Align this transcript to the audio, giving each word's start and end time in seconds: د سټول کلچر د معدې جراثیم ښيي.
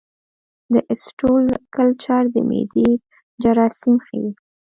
د 0.73 0.73
سټول 1.03 1.45
کلچر 1.75 2.23
د 2.33 2.35
معدې 2.49 2.89
جراثیم 3.43 3.95
ښيي. 4.05 4.29